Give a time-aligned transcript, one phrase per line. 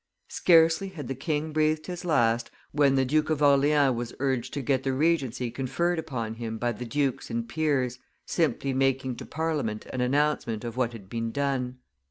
[0.29, 4.63] Scarcely had the king breathed his last, when the Duke of Orleans was urged to
[4.63, 9.85] get the regency conferred upon him by the dukes and peers, simply making to Parliament
[9.93, 11.77] an announcement of what had been done.